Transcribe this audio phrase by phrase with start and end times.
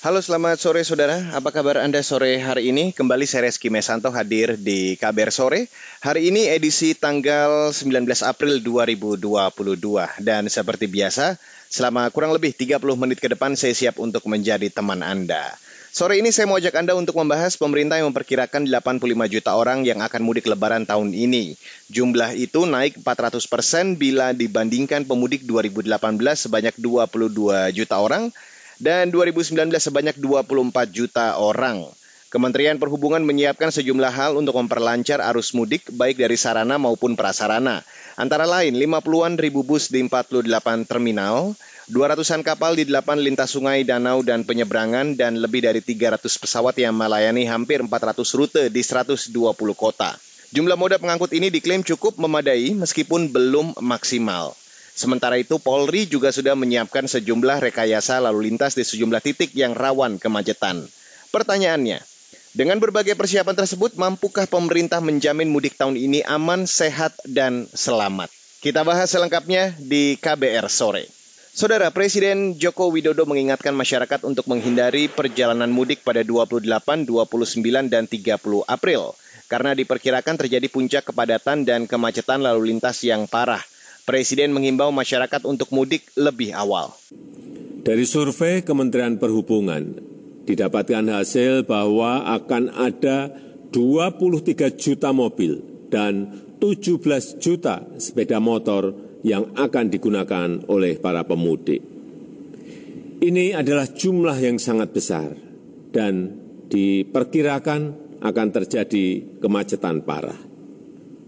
[0.00, 2.96] Halo selamat sore saudara, apa kabar Anda sore hari ini?
[2.96, 5.68] Kembali saya Reski Mesanto hadir di KBR Sore.
[6.00, 9.20] Hari ini edisi tanggal 19 April 2022
[10.24, 11.36] dan seperti biasa
[11.68, 15.52] selama kurang lebih 30 menit ke depan saya siap untuk menjadi teman Anda.
[15.92, 20.00] Sore ini saya mau ajak Anda untuk membahas pemerintah yang memperkirakan 85 juta orang yang
[20.00, 21.60] akan mudik lebaran tahun ini.
[21.92, 25.92] Jumlah itu naik 400 persen bila dibandingkan pemudik 2018
[26.48, 28.32] sebanyak 22 juta orang
[28.80, 31.84] dan 2019 sebanyak 24 juta orang.
[32.30, 37.82] Kementerian Perhubungan menyiapkan sejumlah hal untuk memperlancar arus mudik baik dari sarana maupun prasarana.
[38.14, 40.46] Antara lain 50-an ribu bus di 48
[40.86, 41.58] terminal,
[41.90, 46.94] 200-an kapal di 8 lintas sungai, danau, dan penyeberangan, dan lebih dari 300 pesawat yang
[46.94, 49.34] melayani hampir 400 rute di 120
[49.74, 50.14] kota.
[50.54, 54.54] Jumlah moda pengangkut ini diklaim cukup memadai meskipun belum maksimal.
[55.00, 60.20] Sementara itu Polri juga sudah menyiapkan sejumlah rekayasa lalu lintas di sejumlah titik yang rawan
[60.20, 60.84] kemacetan.
[61.32, 62.04] Pertanyaannya,
[62.52, 68.28] dengan berbagai persiapan tersebut, mampukah pemerintah menjamin mudik tahun ini aman, sehat, dan selamat?
[68.60, 71.08] Kita bahas selengkapnya di KBR sore.
[71.56, 76.68] Saudara Presiden Joko Widodo mengingatkan masyarakat untuk menghindari perjalanan mudik pada 28,
[77.08, 78.36] 29, dan 30
[78.68, 79.16] April
[79.48, 83.64] karena diperkirakan terjadi puncak kepadatan dan kemacetan lalu lintas yang parah.
[84.08, 86.92] Presiden mengimbau masyarakat untuk mudik lebih awal.
[87.80, 89.96] Dari survei Kementerian Perhubungan,
[90.44, 93.32] didapatkan hasil bahwa akan ada
[93.70, 101.80] 23 juta mobil dan 17 juta sepeda motor yang akan digunakan oleh para pemudik.
[103.20, 105.28] Ini adalah jumlah yang sangat besar
[105.92, 106.34] dan
[106.72, 107.80] diperkirakan
[108.20, 110.49] akan terjadi kemacetan parah.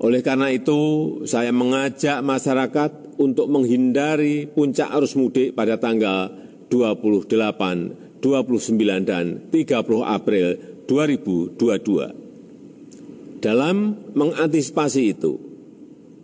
[0.02, 6.26] Oleh karena itu, saya mengajak masyarakat untuk menghindari puncak arus mudik pada tanggal
[6.66, 10.58] 28, 29, dan 30 April
[10.90, 13.38] 2022.
[13.38, 15.38] Dalam mengantisipasi itu,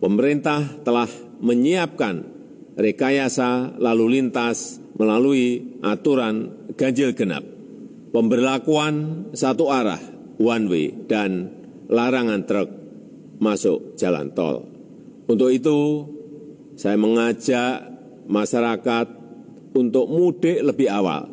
[0.02, 1.06] pemerintah telah
[1.38, 2.26] menyiapkan
[2.74, 7.46] rekayasa lalu lintas melalui aturan ganjil genap,
[8.10, 10.02] pemberlakuan satu arah
[10.42, 11.54] one way, dan
[11.86, 12.77] larangan truk
[13.38, 14.66] masuk jalan tol.
[15.30, 16.06] Untuk itu,
[16.78, 17.86] saya mengajak
[18.28, 19.06] masyarakat
[19.74, 21.26] untuk mudik lebih awal.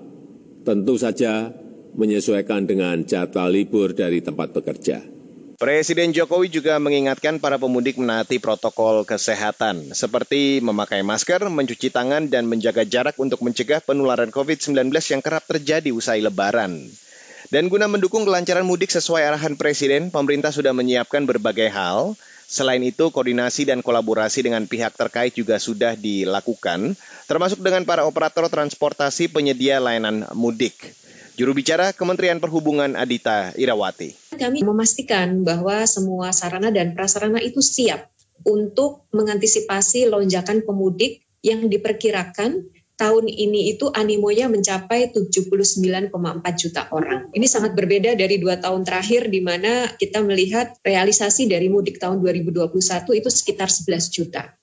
[0.66, 1.54] Tentu saja
[1.96, 5.16] menyesuaikan dengan jadwal libur dari tempat bekerja.
[5.56, 12.44] Presiden Jokowi juga mengingatkan para pemudik menaati protokol kesehatan, seperti memakai masker, mencuci tangan, dan
[12.44, 16.92] menjaga jarak untuk mencegah penularan COVID-19 yang kerap terjadi usai lebaran.
[17.53, 22.17] Dan guna mendukung kelancaran mudik sesuai arahan Presiden, pemerintah sudah menyiapkan berbagai hal.
[22.45, 26.94] Selain itu, koordinasi dan kolaborasi dengan pihak terkait juga sudah dilakukan,
[27.25, 30.73] termasuk dengan para operator transportasi penyedia layanan mudik.
[31.35, 34.16] Juru bicara Kementerian Perhubungan Adita Irawati.
[34.39, 38.07] Kami memastikan bahwa semua sarana dan prasarana itu siap
[38.47, 46.11] untuk mengantisipasi lonjakan pemudik yang diperkirakan tahun ini itu animonya mencapai 79,4
[46.56, 47.28] juta orang.
[47.35, 52.23] Ini sangat berbeda dari dua tahun terakhir di mana kita melihat realisasi dari mudik tahun
[52.23, 52.72] 2021
[53.19, 54.56] itu sekitar 11 juta.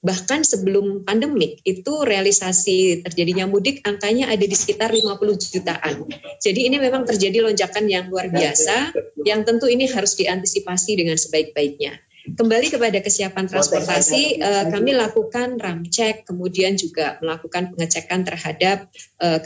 [0.00, 5.20] Bahkan sebelum pandemik itu realisasi terjadinya mudik angkanya ada di sekitar 50
[5.52, 6.08] jutaan.
[6.40, 8.96] Jadi ini memang terjadi lonjakan yang luar biasa
[9.28, 12.00] yang tentu ini harus diantisipasi dengan sebaik-baiknya.
[12.20, 18.92] Kembali kepada kesiapan transportasi, uh, kami lakukan ram check, kemudian juga melakukan pengecekan terhadap
[19.24, 19.40] uh,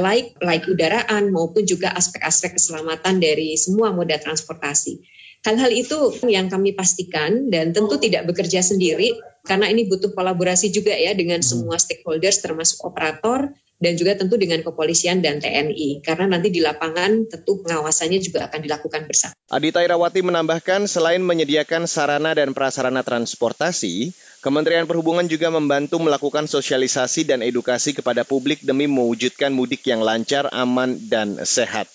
[0.00, 5.04] laik, laik udaraan maupun juga aspek-aspek keselamatan dari semua moda transportasi.
[5.44, 9.12] Hal-hal itu yang kami pastikan dan tentu tidak bekerja sendiri
[9.44, 13.52] karena ini butuh kolaborasi juga ya dengan semua stakeholders termasuk operator,
[13.82, 18.60] dan juga tentu dengan kepolisian dan TNI karena nanti di lapangan tentu pengawasannya juga akan
[18.62, 19.32] dilakukan bersama.
[19.50, 27.24] Adita Irawati menambahkan selain menyediakan sarana dan prasarana transportasi, Kementerian Perhubungan juga membantu melakukan sosialisasi
[27.24, 31.88] dan edukasi kepada publik demi mewujudkan mudik yang lancar, aman, dan sehat.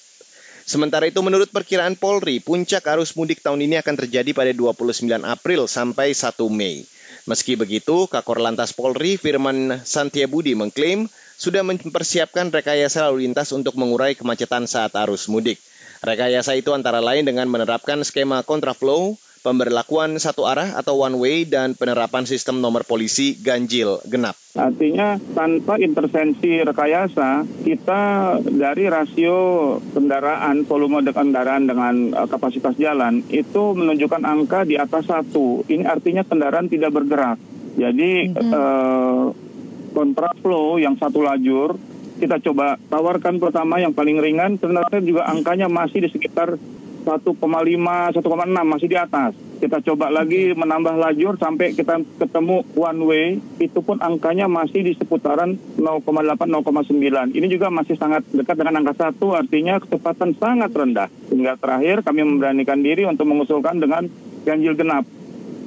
[0.65, 5.65] Sementara itu menurut perkiraan Polri, puncak arus mudik tahun ini akan terjadi pada 29 April
[5.69, 6.85] sampai 1 Mei.
[7.29, 11.05] Meski begitu, Kakor Lantas Polri Firman Santiabudi mengklaim
[11.39, 15.55] sudah mempersiapkan rekayasa lalu lintas untuk mengurai kemacetan saat arus mudik.
[16.03, 21.79] Rekayasa itu antara lain dengan menerapkan skema kontraflow, pemberlakuan satu arah atau one way dan
[21.79, 24.35] penerapan sistem nomor polisi ganjil genap.
[24.55, 28.01] Artinya tanpa intervensi rekayasa, kita
[28.43, 35.63] dari rasio kendaraan, volume kendaraan dengan uh, kapasitas jalan itu menunjukkan angka di atas satu.
[35.71, 37.39] Ini artinya kendaraan tidak bergerak.
[37.79, 38.51] Jadi mm-hmm.
[38.51, 39.48] uh,
[39.91, 41.77] kontraflow yang satu lajur
[42.19, 46.59] kita coba tawarkan pertama yang paling ringan, ternyata juga angkanya masih di sekitar
[47.07, 48.19] 1,5, 1,6
[48.67, 49.31] masih di atas.
[49.59, 53.25] Kita coba lagi menambah lajur sampai kita ketemu one way,
[53.63, 56.03] itu pun angkanya masih di seputaran 0,8,
[56.43, 57.31] 0,9.
[57.31, 61.07] Ini juga masih sangat dekat dengan angka satu, artinya kecepatan sangat rendah.
[61.31, 64.11] Hingga terakhir kami memberanikan diri untuk mengusulkan dengan
[64.43, 65.07] ganjil genap.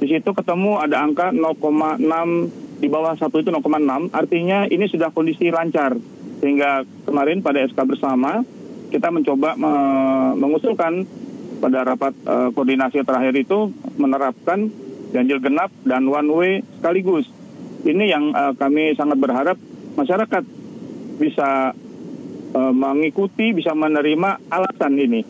[0.01, 5.47] Di situ ketemu ada angka 0,6 di bawah satu itu 0,6, artinya ini sudah kondisi
[5.47, 5.95] lancar.
[6.43, 8.43] Sehingga kemarin pada SK bersama
[8.91, 9.55] kita mencoba
[10.35, 11.07] mengusulkan
[11.63, 14.67] pada rapat uh, koordinasi terakhir itu menerapkan
[15.15, 17.23] ganjil genap dan one way sekaligus.
[17.87, 19.55] Ini yang uh, kami sangat berharap
[19.95, 20.43] masyarakat
[21.15, 21.71] bisa
[22.51, 25.23] uh, mengikuti, bisa menerima alasan ini.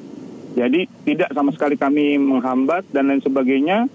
[0.58, 3.86] Jadi tidak sama sekali kami menghambat dan lain sebagainya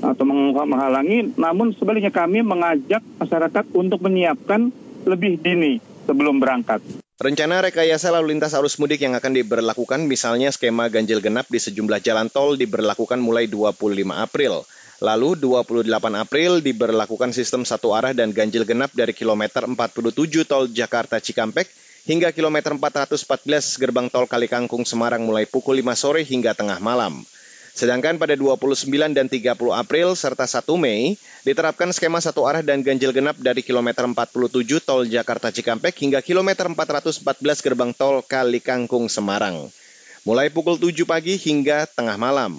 [0.00, 0.24] atau
[0.64, 4.72] menghalangi, namun sebaliknya kami mengajak masyarakat untuk menyiapkan
[5.06, 6.82] lebih dini sebelum berangkat.
[7.16, 12.04] Rencana rekayasa lalu lintas arus mudik yang akan diberlakukan misalnya skema ganjil genap di sejumlah
[12.04, 13.72] jalan tol diberlakukan mulai 25
[14.12, 14.68] April.
[15.00, 21.16] Lalu 28 April diberlakukan sistem satu arah dan ganjil genap dari kilometer 47 tol Jakarta
[21.16, 21.68] Cikampek
[22.04, 27.24] hingga kilometer 414 gerbang tol Kalikangkung Semarang mulai pukul 5 sore hingga tengah malam.
[27.76, 33.12] Sedangkan pada 29 dan 30 April serta 1 Mei diterapkan skema satu arah dan ganjil
[33.12, 37.20] genap dari kilometer 47 tol Jakarta Cikampek hingga kilometer 414
[37.60, 39.68] gerbang tol Kali Kangkung Semarang.
[40.24, 42.56] Mulai pukul 7 pagi hingga tengah malam.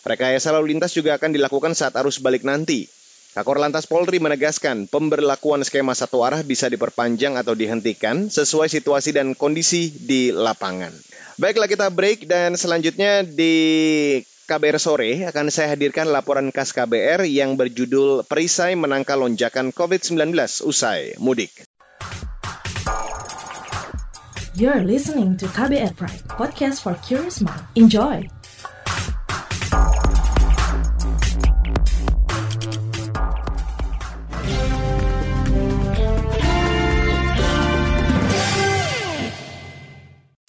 [0.00, 2.88] Rekayasa lalu lintas juga akan dilakukan saat arus balik nanti.
[3.36, 9.36] Kakor Lantas Polri menegaskan pemberlakuan skema satu arah bisa diperpanjang atau dihentikan sesuai situasi dan
[9.36, 10.94] kondisi di lapangan.
[11.36, 13.54] Baiklah kita break dan selanjutnya di
[14.44, 20.36] KBR Sore akan saya hadirkan laporan khas KBR yang berjudul Perisai Menangkal Lonjakan COVID-19
[20.68, 21.64] Usai Mudik.
[24.54, 27.64] You're listening to KBR Pride, podcast for curious mind.
[27.74, 28.28] Enjoy!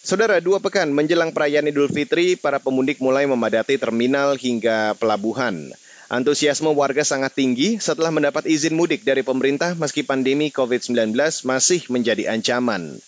[0.06, 5.74] Saudara, dua pekan menjelang perayaan Idul Fitri, para pemudik mulai memadati terminal hingga pelabuhan.
[6.14, 11.18] Antusiasme warga sangat tinggi setelah mendapat izin mudik dari pemerintah meski pandemi COVID-19
[11.50, 13.02] masih menjadi ancaman.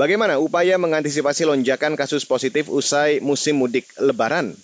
[0.00, 4.56] Bagaimana upaya mengantisipasi lonjakan kasus positif usai musim mudik lebaran?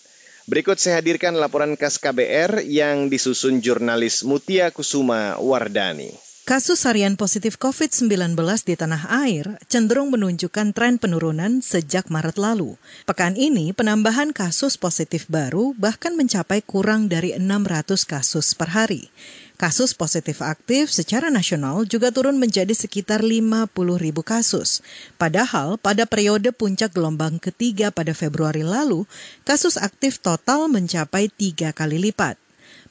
[0.48, 6.23] Berikut saya hadirkan laporan khas KBR yang disusun jurnalis Mutia Kusuma Wardani.
[6.44, 8.36] Kasus harian positif COVID-19
[8.68, 12.76] di tanah air cenderung menunjukkan tren penurunan sejak Maret lalu.
[13.08, 19.08] Pekan ini penambahan kasus positif baru bahkan mencapai kurang dari 600 kasus per hari.
[19.56, 24.84] Kasus positif aktif secara nasional juga turun menjadi sekitar 50 ribu kasus.
[25.16, 29.08] Padahal pada periode puncak gelombang ketiga pada Februari lalu,
[29.48, 32.43] kasus aktif total mencapai tiga kali lipat.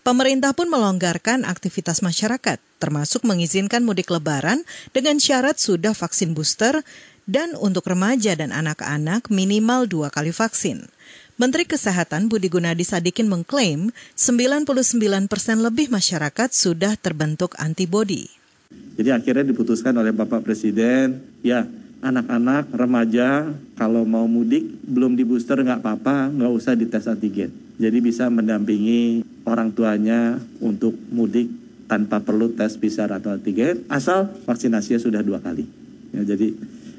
[0.04, 6.84] Pemerintah pun melonggarkan aktivitas masyarakat, termasuk mengizinkan mudik lebaran dengan syarat sudah vaksin booster
[7.24, 10.92] dan untuk remaja dan anak-anak minimal dua kali vaksin.
[11.40, 18.28] Menteri Kesehatan Budi Gunadi Sadikin mengklaim 99 persen lebih masyarakat sudah terbentuk antibodi.
[19.00, 21.64] Jadi akhirnya diputuskan oleh Bapak Presiden, ya
[22.04, 27.50] anak-anak, remaja, kalau mau mudik belum di booster nggak apa-apa, nggak usah dites antigen.
[27.80, 31.50] Jadi bisa mendampingi orang tuanya untuk mudik
[31.88, 35.64] tanpa perlu tes PCR atau antigen, asal vaksinasinya sudah dua kali.
[36.14, 36.54] Ya, jadi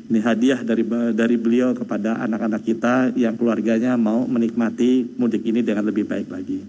[0.04, 0.84] ini hadiah dari
[1.16, 6.61] dari beliau kepada anak-anak kita yang keluarganya mau menikmati mudik ini dengan lebih baik lagi.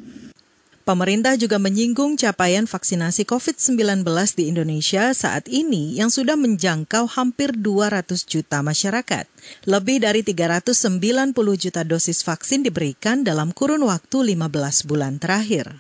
[0.86, 4.06] Pemerintah juga menyinggung capaian vaksinasi COVID-19
[4.38, 9.26] di Indonesia saat ini yang sudah menjangkau hampir 200 juta masyarakat.
[9.66, 15.74] Lebih dari 390 juta dosis vaksin diberikan dalam kurun waktu 15 bulan terakhir.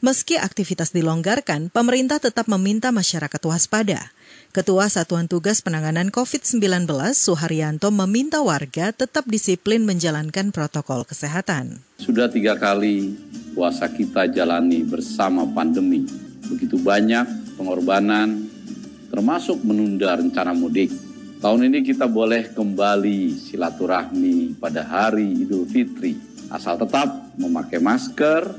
[0.00, 4.08] Meski aktivitas dilonggarkan, pemerintah tetap meminta masyarakat waspada.
[4.54, 11.82] Ketua Satuan Tugas Penanganan COVID-19 Suharyanto meminta warga tetap disiplin menjalankan protokol kesehatan.
[11.98, 13.18] Sudah tiga kali
[13.50, 16.06] puasa kita jalani bersama pandemi.
[16.46, 18.46] Begitu banyak pengorbanan,
[19.10, 20.94] termasuk menunda rencana mudik.
[21.42, 26.14] Tahun ini kita boleh kembali silaturahmi pada hari Idul Fitri,
[26.54, 28.54] asal tetap memakai masker,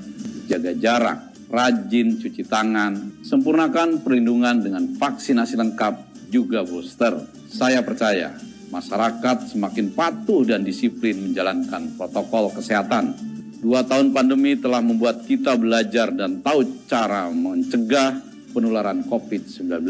[0.51, 5.93] jaga jarak, rajin cuci tangan, sempurnakan perlindungan dengan vaksinasi lengkap
[6.33, 7.15] juga booster.
[7.47, 8.35] Saya percaya
[8.73, 13.15] masyarakat semakin patuh dan disiplin menjalankan protokol kesehatan.
[13.63, 18.21] Dua tahun pandemi telah membuat kita belajar dan tahu cara mencegah
[18.53, 19.89] penularan COVID-19,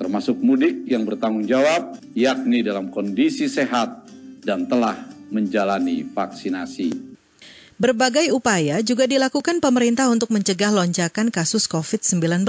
[0.00, 4.08] termasuk mudik yang bertanggung jawab, yakni dalam kondisi sehat
[4.42, 4.96] dan telah
[5.28, 7.11] menjalani vaksinasi.
[7.82, 12.46] Berbagai upaya juga dilakukan pemerintah untuk mencegah lonjakan kasus COVID-19,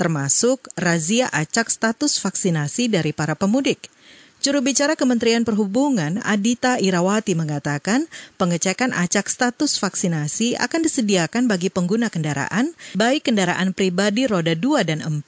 [0.00, 3.92] termasuk razia acak status vaksinasi dari para pemudik.
[4.40, 8.08] Juru bicara Kementerian Perhubungan Adita Irawati mengatakan
[8.40, 15.04] pengecekan acak status vaksinasi akan disediakan bagi pengguna kendaraan, baik kendaraan pribadi roda 2 dan
[15.04, 15.20] 4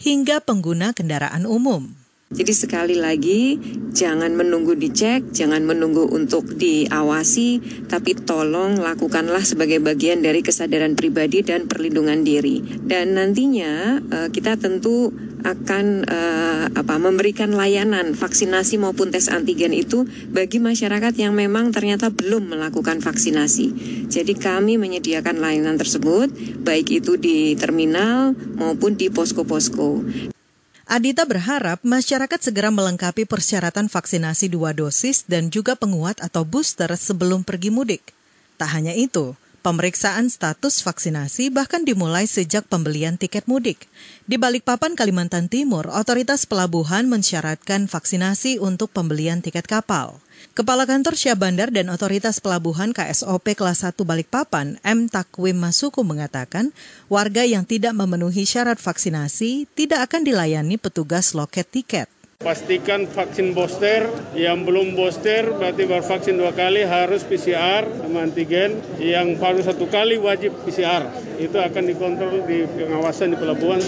[0.00, 1.99] hingga pengguna kendaraan umum.
[2.30, 3.58] Jadi sekali lagi
[3.90, 7.58] jangan menunggu dicek, jangan menunggu untuk diawasi,
[7.90, 12.62] tapi tolong lakukanlah sebagai bagian dari kesadaran pribadi dan perlindungan diri.
[12.62, 15.10] Dan nantinya uh, kita tentu
[15.42, 22.14] akan uh, apa memberikan layanan vaksinasi maupun tes antigen itu bagi masyarakat yang memang ternyata
[22.14, 23.66] belum melakukan vaksinasi.
[24.06, 26.30] Jadi kami menyediakan layanan tersebut
[26.62, 30.30] baik itu di terminal maupun di posko-posko.
[30.90, 37.46] Adita berharap masyarakat segera melengkapi persyaratan vaksinasi dua dosis dan juga penguat atau booster sebelum
[37.46, 38.10] pergi mudik.
[38.58, 43.86] Tak hanya itu, pemeriksaan status vaksinasi bahkan dimulai sejak pembelian tiket mudik.
[44.26, 50.18] Di Balikpapan, Kalimantan Timur, otoritas pelabuhan mensyaratkan vaksinasi untuk pembelian tiket kapal.
[50.56, 55.06] Kepala Kantor Syah Bandar dan Otoritas Pelabuhan KSOP kelas 1 Balikpapan, M.
[55.06, 56.72] Takwim Masuku mengatakan,
[57.12, 62.08] warga yang tidak memenuhi syarat vaksinasi tidak akan dilayani petugas loket tiket.
[62.40, 68.80] Pastikan vaksin booster, yang belum booster berarti baru vaksin dua kali harus PCR sama antigen,
[68.96, 71.04] yang baru satu kali wajib PCR.
[71.36, 73.84] Itu akan dikontrol di pengawasan di pelabuhan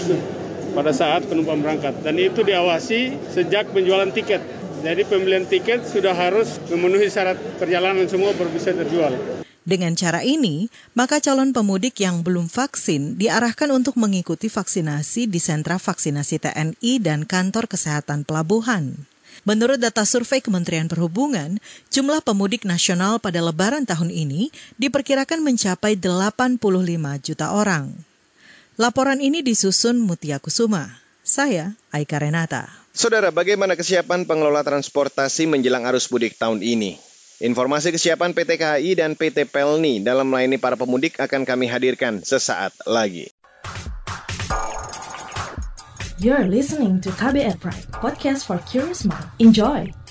[0.77, 2.05] pada saat penumpang berangkat.
[2.05, 4.62] Dan itu diawasi sejak penjualan tiket.
[4.83, 9.15] Jadi pembelian tiket sudah harus memenuhi syarat perjalanan semua baru bisa terjual.
[9.63, 15.79] Dengan cara ini, maka calon pemudik yang belum vaksin diarahkan untuk mengikuti vaksinasi di sentra
[15.79, 19.07] vaksinasi TNI dan kantor kesehatan pelabuhan.
[19.47, 26.59] Menurut data survei Kementerian Perhubungan, jumlah pemudik nasional pada lebaran tahun ini diperkirakan mencapai 85
[27.23, 27.95] juta orang.
[28.75, 30.99] Laporan ini disusun Mutia Kusuma.
[31.23, 32.82] Saya Aika Renata.
[32.93, 37.01] Saudara, bagaimana kesiapan pengelola transportasi menjelang arus mudik tahun ini?
[37.41, 42.69] Informasi kesiapan PT KAI dan PT Pelni dalam melayani para pemudik akan kami hadirkan sesaat
[42.85, 43.33] lagi.
[46.21, 49.25] You're listening to KBR Pride, podcast for curious mind.
[49.41, 50.02] Enjoy!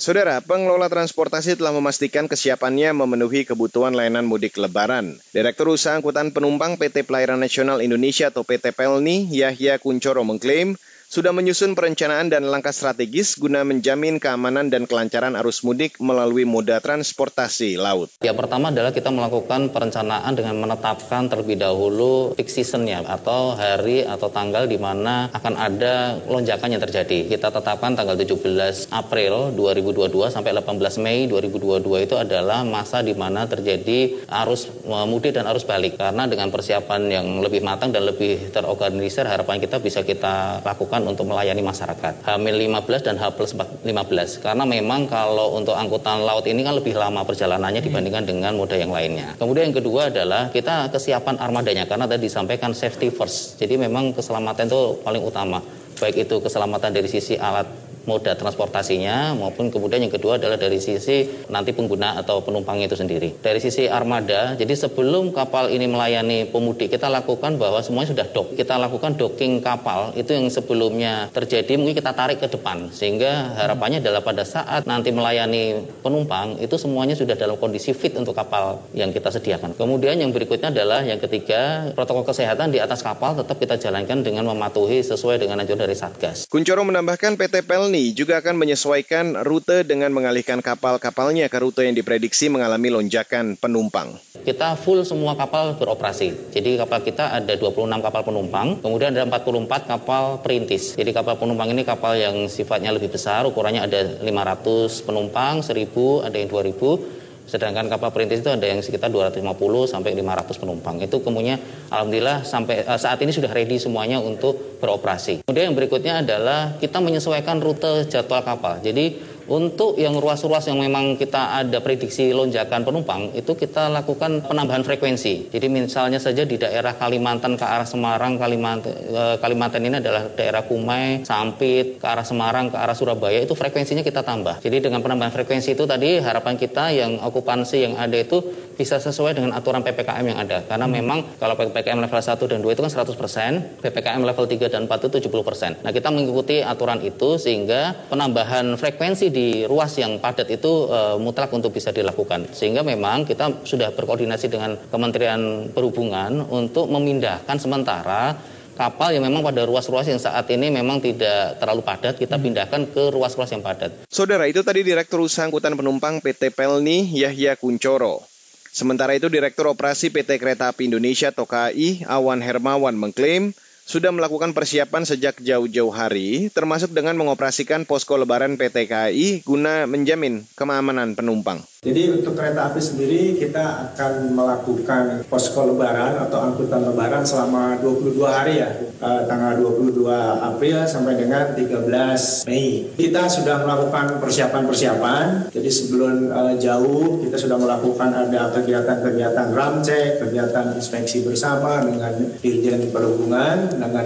[0.00, 5.20] Saudara, pengelola transportasi telah memastikan kesiapannya memenuhi kebutuhan layanan mudik lebaran.
[5.36, 11.34] Direktur Usaha Angkutan Penumpang PT Pelayaran Nasional Indonesia atau PT Pelni, Yahya Kuncoro mengklaim sudah
[11.34, 17.74] menyusun perencanaan dan langkah strategis guna menjamin keamanan dan kelancaran arus mudik melalui moda transportasi
[17.74, 18.14] laut.
[18.22, 24.30] Yang pertama adalah kita melakukan perencanaan dengan menetapkan terlebih dahulu peak seasonnya atau hari atau
[24.30, 27.26] tanggal di mana akan ada lonjakan yang terjadi.
[27.26, 33.50] Kita tetapkan tanggal 17 April 2022 sampai 18 Mei 2022 itu adalah masa di mana
[33.50, 35.98] terjadi arus mudik dan arus balik.
[35.98, 41.28] Karena dengan persiapan yang lebih matang dan lebih terorganisir harapan kita bisa kita lakukan untuk
[41.30, 42.26] melayani masyarakat.
[42.26, 44.44] Hamil 15 dan H plus 15.
[44.44, 48.92] Karena memang kalau untuk angkutan laut ini kan lebih lama perjalanannya dibandingkan dengan moda yang
[48.92, 49.38] lainnya.
[49.40, 53.56] Kemudian yang kedua adalah kita kesiapan armadanya karena tadi disampaikan safety first.
[53.56, 55.58] Jadi memang keselamatan itu paling utama.
[56.00, 57.68] Baik itu keselamatan dari sisi alat
[58.08, 63.36] moda transportasinya maupun kemudian yang kedua adalah dari sisi nanti pengguna atau penumpang itu sendiri.
[63.40, 68.56] Dari sisi armada, jadi sebelum kapal ini melayani pemudik kita lakukan bahwa semuanya sudah dock.
[68.56, 74.00] Kita lakukan docking kapal itu yang sebelumnya terjadi mungkin kita tarik ke depan sehingga harapannya
[74.00, 79.12] adalah pada saat nanti melayani penumpang itu semuanya sudah dalam kondisi fit untuk kapal yang
[79.12, 79.76] kita sediakan.
[79.76, 84.46] Kemudian yang berikutnya adalah yang ketiga protokol kesehatan di atas kapal tetap kita jalankan dengan
[84.48, 86.46] mematuhi sesuai dengan anjuran dari Satgas.
[86.48, 91.98] Kuncoro menambahkan PT PEL Pelni juga akan menyesuaikan rute dengan mengalihkan kapal-kapalnya ke rute yang
[91.98, 94.14] diprediksi mengalami lonjakan penumpang.
[94.46, 96.54] Kita full semua kapal beroperasi.
[96.54, 100.94] Jadi kapal kita ada 26 kapal penumpang, kemudian ada 44 kapal perintis.
[100.94, 106.38] Jadi kapal penumpang ini kapal yang sifatnya lebih besar, ukurannya ada 500 penumpang, 1000, ada
[106.38, 107.19] yang 2000
[107.50, 109.42] Sedangkan kapal perintis itu ada yang sekitar 250
[109.90, 111.02] sampai 500 penumpang.
[111.02, 111.58] Itu kemudian
[111.90, 115.42] alhamdulillah sampai uh, saat ini sudah ready semuanya untuk beroperasi.
[115.42, 118.78] Kemudian yang berikutnya adalah kita menyesuaikan rute jadwal kapal.
[118.78, 119.18] Jadi
[119.50, 125.50] untuk yang ruas-ruas yang memang kita ada prediksi lonjakan penumpang itu kita lakukan penambahan frekuensi.
[125.50, 130.62] Jadi misalnya saja di daerah Kalimantan ke arah Semarang, Kalimantan, eh, Kalimantan ini adalah daerah
[130.62, 134.62] Kumai, Sampit, ke arah Semarang, ke arah Surabaya itu frekuensinya kita tambah.
[134.62, 138.38] Jadi dengan penambahan frekuensi itu tadi harapan kita yang okupansi yang ada itu
[138.78, 140.62] bisa sesuai dengan aturan PPKM yang ada.
[140.62, 140.94] Karena hmm.
[140.94, 145.10] memang kalau PPKM level 1 dan 2 itu kan 100%, PPKM level 3 dan 4
[145.10, 145.82] itu 70%.
[145.82, 151.16] Nah, kita mengikuti aturan itu sehingga penambahan frekuensi di di ruas yang padat itu e,
[151.16, 152.52] mutlak untuk bisa dilakukan.
[152.52, 158.36] Sehingga memang kita sudah berkoordinasi dengan Kementerian Perhubungan untuk memindahkan sementara
[158.76, 162.44] kapal yang memang pada ruas-ruas yang saat ini memang tidak terlalu padat, kita hmm.
[162.44, 163.92] pindahkan ke ruas-ruas yang padat.
[164.08, 168.24] Saudara, itu tadi Direktur Usaha Angkutan Penumpang PT Pelni Yahya Kuncoro.
[168.70, 173.50] Sementara itu Direktur Operasi PT Kereta Api Indonesia Tokai Awan Hermawan mengklaim
[173.90, 180.46] sudah melakukan persiapan sejak jauh-jauh hari, termasuk dengan mengoperasikan posko lebaran PT KAI guna menjamin
[180.54, 181.58] keamanan penumpang.
[181.80, 188.20] Jadi untuk kereta api sendiri kita akan melakukan posko lebaran atau angkutan lebaran selama 22
[188.28, 192.84] hari ya, eh, tanggal 22 April sampai dengan 13 Mei.
[193.00, 200.76] Kita sudah melakukan persiapan-persiapan, jadi sebelum eh, jauh kita sudah melakukan ada kegiatan-kegiatan ramcek, kegiatan
[200.76, 202.12] inspeksi bersama dengan
[202.44, 204.04] Dirjen Perhubungan, dengan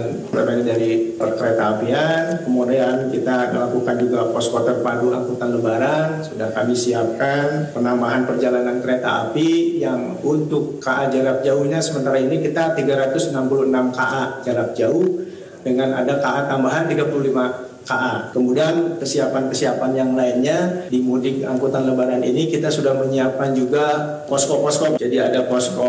[0.63, 8.27] dari perkereta apian, kemudian kita melakukan juga posko terpadu angkutan lebaran, sudah kami siapkan penambahan
[8.27, 13.31] perjalanan kereta api yang untuk KA jarak jauhnya sementara ini kita 366
[13.95, 15.05] KA jarak jauh
[15.65, 18.33] dengan ada KA tambahan 35 KA.
[18.33, 23.85] Kemudian kesiapan-kesiapan yang lainnya di mudik angkutan lebaran ini kita sudah menyiapkan juga
[24.25, 24.97] posko-posko.
[24.97, 25.85] Jadi ada posko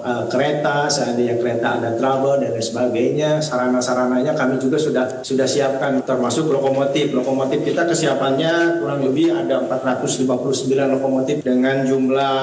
[0.00, 3.30] uh, kereta, seandainya kereta ada trouble dan lain sebagainya.
[3.42, 7.10] Sarana-sarananya kami juga sudah sudah siapkan termasuk lokomotif.
[7.10, 12.38] Lokomotif kita kesiapannya kurang lebih ada 459 lokomotif dengan jumlah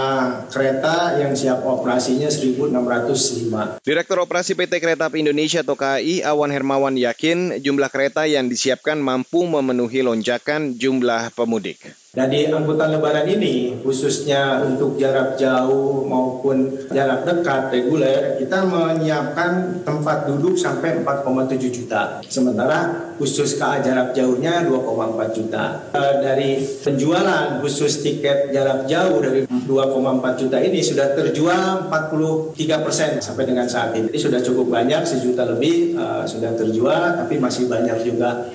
[0.51, 3.85] kereta yang siap operasinya 1605.
[3.85, 8.96] Direktur Operasi PT Kereta Api Indonesia atau KAI Awan Hermawan yakin jumlah kereta yang disiapkan
[8.99, 11.81] mampu memenuhi lonjakan jumlah pemudik.
[12.17, 19.85] Dan di angkutan lebaran ini, khususnya untuk jarak jauh maupun jarak dekat reguler, kita menyiapkan
[19.85, 22.17] tempat duduk sampai 4,7 juta.
[22.25, 25.93] Sementara khusus KA jarak jauhnya 2,4 juta.
[25.93, 26.49] E, dari
[26.81, 33.69] penjualan khusus tiket jarak jauh dari 2,4 juta ini sudah terjual 43 persen sampai dengan
[33.69, 34.09] saat ini.
[34.09, 38.49] Jadi sudah cukup banyak, sejuta lebih uh, sudah terjual, tapi masih banyak juga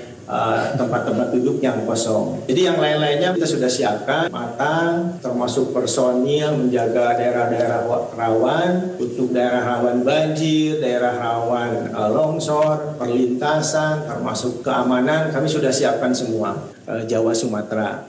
[0.79, 2.47] tempat-tempat uh, duduk yang kosong.
[2.47, 10.07] Jadi yang lain-lainnya kita sudah siapkan matang, termasuk personil menjaga daerah-daerah rawan, untuk daerah rawan
[10.07, 18.07] banjir, daerah rawan uh, longsor, perlintasan, termasuk keamanan, kami sudah siapkan semua uh, Jawa Sumatera.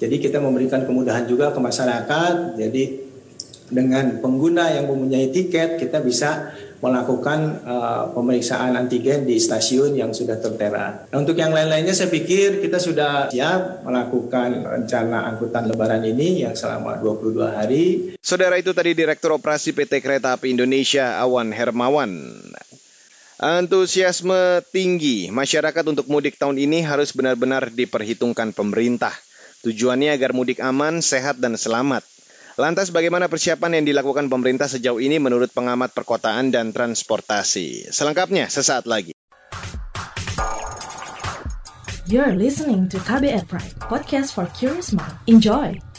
[0.00, 2.56] Jadi kita memberikan kemudahan juga ke masyarakat.
[2.56, 3.12] Jadi
[3.70, 10.40] dengan pengguna yang mempunyai tiket kita bisa melakukan uh, pemeriksaan antigen di stasiun yang sudah
[10.40, 11.06] tertera.
[11.12, 16.56] Nah, untuk yang lain-lainnya saya pikir kita sudah siap melakukan rencana angkutan lebaran ini yang
[16.56, 17.84] selama 22 hari.
[18.24, 22.12] Saudara itu tadi Direktur Operasi PT Kereta Api Indonesia Awan Hermawan.
[23.40, 29.16] Antusiasme tinggi masyarakat untuk mudik tahun ini harus benar-benar diperhitungkan pemerintah.
[29.64, 32.04] Tujuannya agar mudik aman, sehat, dan selamat.
[32.60, 37.88] Lantas bagaimana persiapan yang dilakukan pemerintah sejauh ini menurut pengamat perkotaan dan transportasi?
[37.88, 39.16] Selengkapnya sesaat lagi.
[42.04, 45.16] You're listening to KBR Pride, podcast for curious mind.
[45.24, 45.89] Enjoy!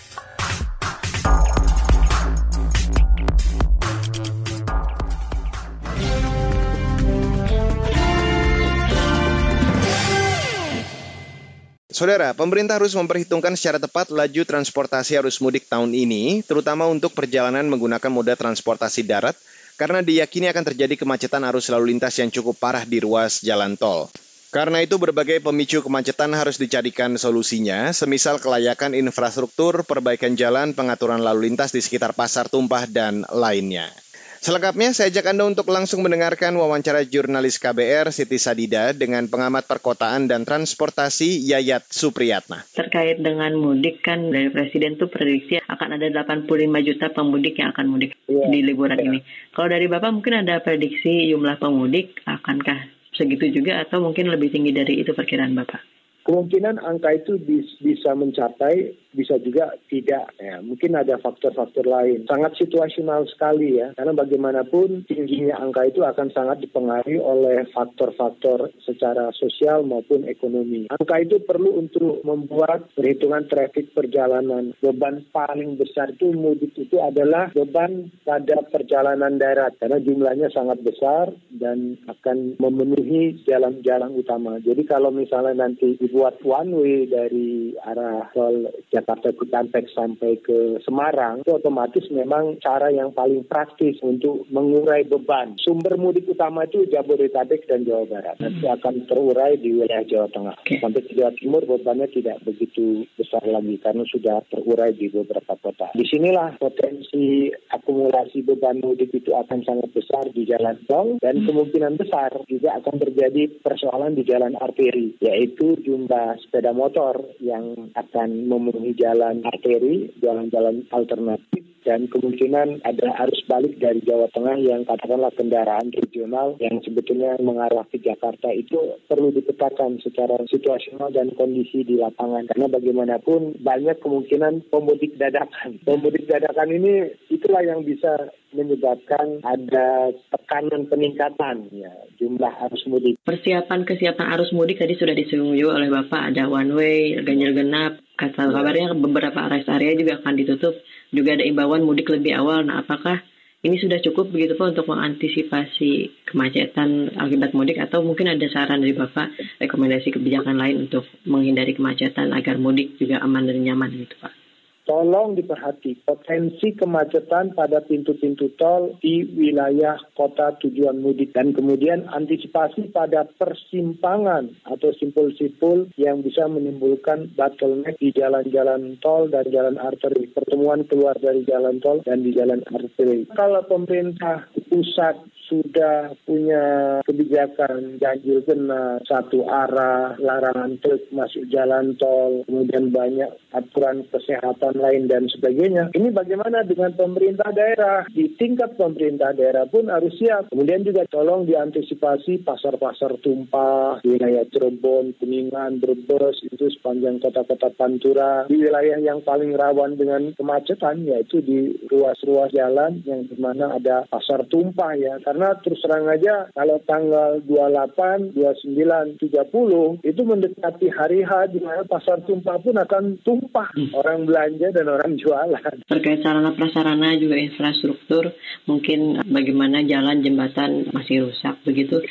[12.01, 17.61] Saudara, pemerintah harus memperhitungkan secara tepat laju transportasi arus mudik tahun ini, terutama untuk perjalanan
[17.69, 19.37] menggunakan moda transportasi darat,
[19.77, 24.09] karena diyakini akan terjadi kemacetan arus lalu lintas yang cukup parah di ruas jalan tol.
[24.49, 31.53] Karena itu berbagai pemicu kemacetan harus dicarikan solusinya, semisal kelayakan infrastruktur, perbaikan jalan, pengaturan lalu
[31.53, 33.93] lintas di sekitar pasar tumpah, dan lainnya.
[34.41, 40.25] Selengkapnya saya ajak Anda untuk langsung mendengarkan wawancara jurnalis KBR Siti Sadida dengan pengamat perkotaan
[40.25, 42.65] dan transportasi Yayat Supriyatna.
[42.73, 47.85] Terkait dengan mudik kan dari Presiden tuh prediksi akan ada 85 juta pemudik yang akan
[47.85, 48.49] mudik yeah.
[48.49, 49.13] di liburan yeah.
[49.13, 49.19] ini.
[49.53, 54.73] Kalau dari Bapak mungkin ada prediksi jumlah pemudik akankah segitu juga atau mungkin lebih tinggi
[54.73, 55.85] dari itu perkiraan Bapak?
[56.25, 57.37] Kemungkinan angka itu
[57.77, 60.33] bisa mencapai bisa juga tidak.
[60.39, 62.25] Ya, mungkin ada faktor-faktor lain.
[62.27, 69.29] Sangat situasional sekali ya, karena bagaimanapun tingginya angka itu akan sangat dipengaruhi oleh faktor-faktor secara
[69.35, 70.87] sosial maupun ekonomi.
[70.89, 74.73] Angka itu perlu untuk membuat perhitungan trafik perjalanan.
[74.79, 81.29] Beban paling besar itu mudik itu adalah beban pada perjalanan darat karena jumlahnya sangat besar
[81.51, 84.57] dan akan memenuhi jalan-jalan utama.
[84.63, 91.45] Jadi kalau misalnya nanti dibuat one way dari arah tol Jakarta Cikampek sampai ke Semarang,
[91.45, 95.53] itu otomatis memang cara yang paling praktis untuk mengurai beban.
[95.61, 98.41] Sumber mudik utama itu Jabodetabek dan Jawa Barat.
[98.41, 98.75] Nanti hmm.
[98.79, 100.55] akan terurai di wilayah Jawa Tengah.
[100.81, 105.93] Sampai ke Jawa Timur bebannya tidak begitu besar lagi karena sudah terurai di beberapa kota.
[105.93, 111.47] Di sinilah potensi akumulasi beban mudik itu akan sangat besar di jalan tol dan hmm.
[111.47, 118.47] kemungkinan besar juga akan terjadi persoalan di jalan arteri, yaitu jumlah sepeda motor yang akan
[118.47, 125.33] memenuhi jalan arteri, jalan-jalan alternatif dan kemungkinan ada arus balik dari Jawa Tengah yang katakanlah
[125.33, 131.97] kendaraan regional yang sebetulnya mengarah ke Jakarta itu perlu dipetakan secara situasional dan kondisi di
[131.97, 135.81] lapangan karena bagaimanapun banyak kemungkinan pemudik dadakan.
[135.81, 143.17] Pemudik dadakan ini itulah yang bisa menyebabkan ada tekanan peningkatan ya jumlah arus mudik.
[143.23, 148.93] Persiapan kesiapan arus mudik tadi sudah disinggung oleh Bapak ada one way, ganjil genap, kabarnya
[148.93, 150.77] beberapa rest area juga akan ditutup
[151.09, 152.61] juga ada imbauan mudik lebih awal.
[152.61, 153.25] Nah, apakah
[153.61, 158.97] ini sudah cukup begitu Pak untuk mengantisipasi kemacetan akibat mudik atau mungkin ada saran dari
[158.97, 164.40] Bapak rekomendasi kebijakan lain untuk menghindari kemacetan agar mudik juga aman dan nyaman gitu Pak?
[164.85, 171.33] Tolong diperhati potensi kemacetan pada pintu-pintu tol di wilayah kota tujuan mudik.
[171.33, 179.45] Dan kemudian antisipasi pada persimpangan atau simpul-simpul yang bisa menimbulkan bottleneck di jalan-jalan tol dan
[179.49, 180.27] jalan arteri.
[180.31, 183.27] Pertemuan keluar dari jalan tol dan di jalan arteri.
[183.33, 185.19] Kalau pemerintah pusat
[185.51, 186.63] sudah punya
[187.03, 195.11] kebijakan ganjil genap satu arah, larangan truk masuk jalan tol, kemudian banyak aturan kesehatan lain
[195.11, 195.91] dan sebagainya.
[195.91, 198.07] Ini bagaimana dengan pemerintah daerah?
[198.07, 200.47] Di tingkat pemerintah daerah pun harus siap.
[200.55, 208.47] Kemudian juga tolong diantisipasi pasar-pasar tumpah, wilayah Cirebon, Kuningan, Brebes, itu sepanjang kota-kota Pantura.
[208.47, 214.07] Di wilayah yang paling rawan dengan kemacetan, yaitu di ruas-ruas jalan yang di mana ada
[214.07, 215.19] pasar tumpah ya.
[215.19, 221.57] Karena karena terus terang aja kalau tanggal 28, 29, 30 itu mendekati hari H di
[221.65, 223.97] mana pasar tumpah pun akan tumpah hmm.
[223.97, 225.81] orang belanja dan orang jualan.
[225.89, 228.37] Terkait sarana prasarana juga infrastruktur,
[228.69, 232.05] mungkin bagaimana jalan jembatan masih rusak begitu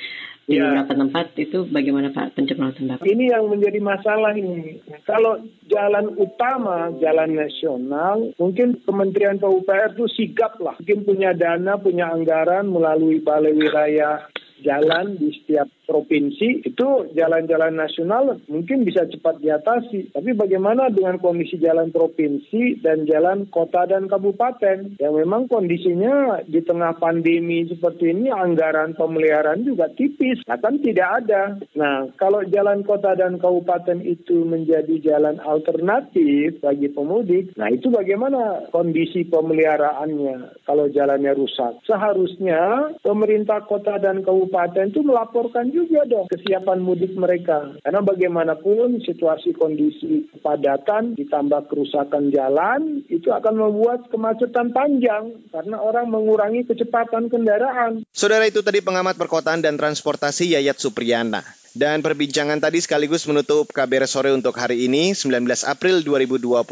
[0.50, 0.66] di ya.
[0.66, 3.06] beberapa tempat itu bagaimana Pak pencematan Bapak?
[3.06, 4.82] Ini yang menjadi masalah ini.
[5.06, 5.38] Kalau
[5.70, 10.74] jalan utama, jalan nasional, mungkin Kementerian PUPR itu sigap lah.
[10.82, 14.26] Mungkin punya dana, punya anggaran melalui balai wilayah
[14.62, 20.14] jalan di setiap provinsi itu jalan-jalan nasional mungkin bisa cepat diatasi.
[20.14, 26.62] Tapi bagaimana dengan kondisi jalan provinsi dan jalan kota dan kabupaten yang memang kondisinya di
[26.62, 31.42] tengah pandemi seperti ini anggaran pemeliharaan juga tipis, akan tidak ada.
[31.74, 38.70] Nah, kalau jalan kota dan kabupaten itu menjadi jalan alternatif bagi pemudik, nah itu bagaimana
[38.70, 41.82] kondisi pemeliharaannya kalau jalannya rusak?
[41.82, 44.49] Seharusnya pemerintah kota dan kabupaten
[44.90, 47.78] itu melaporkan juga dong kesiapan mudik mereka.
[47.80, 56.10] Karena bagaimanapun situasi kondisi kepadatan ditambah kerusakan jalan itu akan membuat kemacetan panjang karena orang
[56.10, 58.02] mengurangi kecepatan kendaraan.
[58.10, 61.46] Saudara itu tadi pengamat perkotaan dan transportasi Yayat Supriyana.
[61.70, 66.66] Dan perbincangan tadi sekaligus menutup KBR sore untuk hari ini 19 April 2022.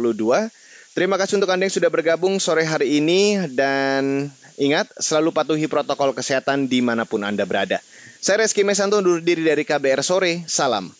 [0.98, 6.12] Terima kasih untuk Anda yang sudah bergabung sore hari ini dan ingat selalu patuhi protokol
[6.12, 7.78] kesehatan di mana pun Anda berada.
[8.18, 10.42] Saya Reski Mesanto undur diri dari KBR Sore.
[10.50, 10.90] Salam.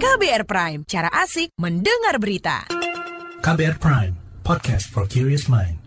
[0.00, 2.64] KBR Prime, cara asik mendengar berita.
[3.44, 4.14] KBR Prime,
[4.46, 5.81] podcast for curious mind.